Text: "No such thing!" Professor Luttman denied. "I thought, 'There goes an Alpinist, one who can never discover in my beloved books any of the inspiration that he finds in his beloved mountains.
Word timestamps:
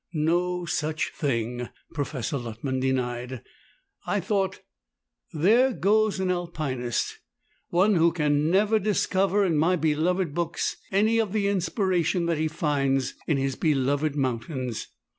"No 0.13 0.65
such 0.65 1.11
thing!" 1.13 1.69
Professor 1.93 2.39
Luttman 2.39 2.79
denied. 2.79 3.43
"I 4.07 4.19
thought, 4.19 4.61
'There 5.31 5.73
goes 5.73 6.19
an 6.19 6.31
Alpinist, 6.31 7.19
one 7.69 7.93
who 7.97 8.11
can 8.11 8.49
never 8.49 8.79
discover 8.79 9.45
in 9.45 9.57
my 9.59 9.75
beloved 9.75 10.33
books 10.33 10.77
any 10.91 11.19
of 11.19 11.33
the 11.33 11.47
inspiration 11.47 12.25
that 12.25 12.39
he 12.39 12.47
finds 12.47 13.13
in 13.27 13.37
his 13.37 13.55
beloved 13.55 14.15
mountains. 14.15 14.87